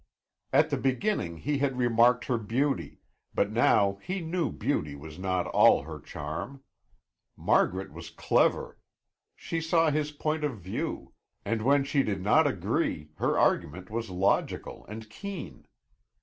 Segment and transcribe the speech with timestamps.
[0.51, 3.01] At the beginning he had remarked her beauty,
[3.35, 6.63] but now he knew beauty was not all her charm.
[7.37, 8.79] Margaret was clever;
[9.35, 11.13] she saw his point of view,
[11.45, 15.67] and when she did not agree her argument was logical and keen.